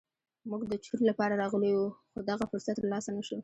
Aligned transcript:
موږ 0.49 0.61
د 0.71 0.73
چور 0.85 0.99
لپاره 1.09 1.39
راغلي 1.43 1.71
وو 1.73 1.85
خو 2.11 2.19
دغه 2.29 2.43
فرصت 2.51 2.75
تر 2.77 2.85
لاسه 2.93 3.09
نه 3.17 3.21
شو. 3.27 3.37